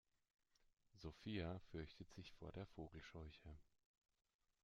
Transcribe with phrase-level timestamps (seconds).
[0.99, 3.55] Sophia fürchtet sich vor der Vogelscheuche.